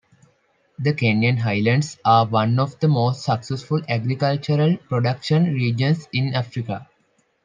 [0.79, 6.89] The Kenyan Highlands are one of the most successful agricultural production regions in Africa.